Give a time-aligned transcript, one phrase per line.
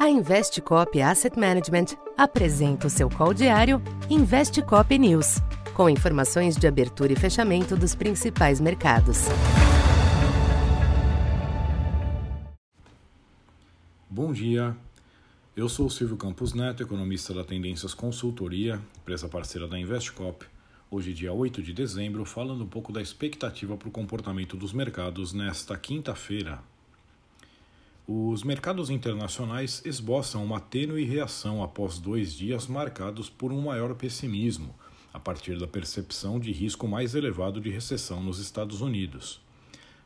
[0.00, 5.42] A Investcop Asset Management apresenta o seu call diário Investcop News,
[5.74, 9.26] com informações de abertura e fechamento dos principais mercados.
[14.08, 14.74] Bom dia.
[15.54, 20.46] Eu sou Silvio Campos Neto, economista da Tendências Consultoria, empresa parceira da Investcop.
[20.90, 25.34] Hoje, dia 8 de dezembro, falando um pouco da expectativa para o comportamento dos mercados
[25.34, 26.58] nesta quinta-feira,
[28.12, 34.74] os mercados internacionais esboçam uma tênue reação após dois dias marcados por um maior pessimismo,
[35.14, 39.40] a partir da percepção de risco mais elevado de recessão nos Estados Unidos.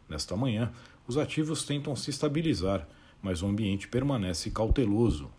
[0.06, 0.70] Nesta manhã,
[1.08, 2.86] os ativos tentam se estabilizar,
[3.22, 5.30] mas o ambiente permanece cauteloso.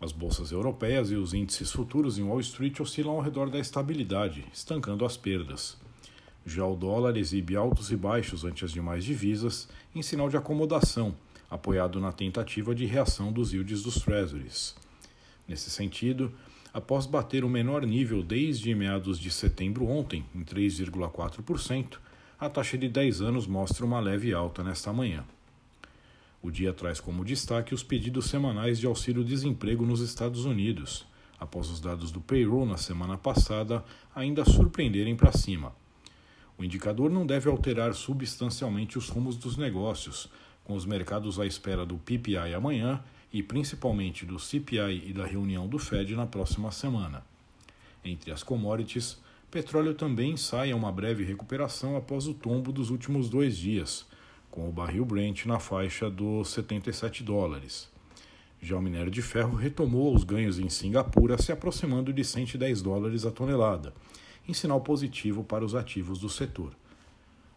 [0.00, 4.46] As bolsas europeias e os índices futuros em Wall Street oscilam ao redor da estabilidade,
[4.54, 5.76] estancando as perdas.
[6.46, 11.16] Já o dólar exibe altos e baixos ante as demais divisas, em sinal de acomodação
[11.50, 14.76] apoiado na tentativa de reação dos yields dos Treasuries.
[15.46, 16.32] Nesse sentido,
[16.72, 21.98] após bater o menor nível desde meados de setembro ontem, em 3,4%,
[22.38, 25.24] a taxa de 10 anos mostra uma leve alta nesta manhã.
[26.40, 31.04] O dia traz como destaque os pedidos semanais de auxílio-desemprego nos Estados Unidos,
[31.38, 35.74] após os dados do payroll na semana passada ainda surpreenderem para cima.
[36.56, 40.28] O indicador não deve alterar substancialmente os rumos dos negócios,
[40.68, 43.02] com os mercados à espera do PPI amanhã
[43.32, 47.24] e principalmente do CPI e da reunião do Fed na próxima semana.
[48.04, 49.16] Entre as commodities,
[49.50, 54.06] petróleo também sai a uma breve recuperação após o tombo dos últimos dois dias,
[54.50, 57.88] com o barril Brent na faixa dos 77 dólares.
[58.60, 63.24] Já o minério de ferro retomou os ganhos em Singapura, se aproximando de 110 dólares
[63.24, 63.94] a tonelada,
[64.46, 66.74] em sinal positivo para os ativos do setor.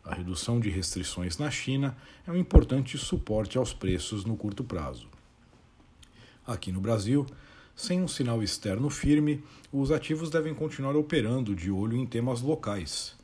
[0.03, 5.07] A redução de restrições na China é um importante suporte aos preços no curto prazo.
[6.45, 7.25] Aqui no Brasil,
[7.75, 13.15] sem um sinal externo firme, os ativos devem continuar operando de olho em temas locais.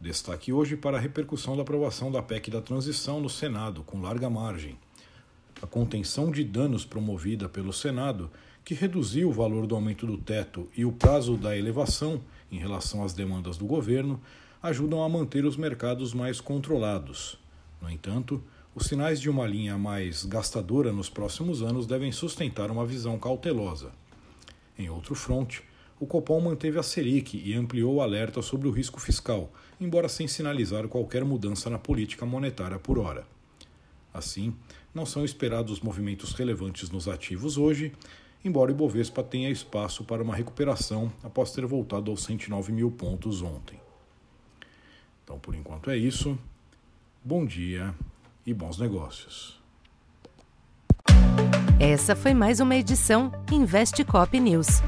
[0.00, 4.30] Destaque hoje para a repercussão da aprovação da PEC da transição no Senado, com larga
[4.30, 4.78] margem.
[5.60, 8.30] A contenção de danos promovida pelo Senado,
[8.64, 12.20] que reduziu o valor do aumento do teto e o prazo da elevação
[12.50, 14.20] em relação às demandas do governo,
[14.62, 17.38] ajudam a manter os mercados mais controlados.
[17.80, 18.42] No entanto,
[18.74, 23.90] os sinais de uma linha mais gastadora nos próximos anos devem sustentar uma visão cautelosa.
[24.78, 25.62] Em outro fronte,
[25.98, 29.50] o Copom manteve a Selic e ampliou o alerta sobre o risco fiscal,
[29.80, 33.26] embora sem sinalizar qualquer mudança na política monetária por hora.
[34.12, 34.54] Assim,
[34.94, 37.92] não são esperados movimentos relevantes nos ativos hoje,
[38.44, 43.42] embora o Ibovespa tenha espaço para uma recuperação após ter voltado aos 109 mil pontos
[43.42, 43.78] ontem.
[45.30, 46.36] Então, por enquanto é isso.
[47.22, 47.94] Bom dia
[48.44, 49.60] e bons negócios.
[51.78, 54.82] Essa foi mais uma edição Investe Cop News.